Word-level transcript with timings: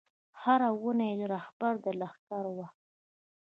هره 0.41 0.69
ونه 0.83 1.05
یې 1.09 1.17
رهبره 1.33 1.77
د 1.83 1.85
لښکر 1.99 2.45
وه 2.55 2.67